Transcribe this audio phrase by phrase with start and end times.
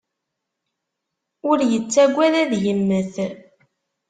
[1.49, 3.13] Ur yettagad ad yemmet.